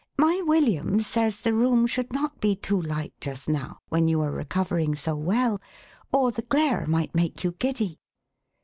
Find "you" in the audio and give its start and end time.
4.07-4.19, 7.43-7.51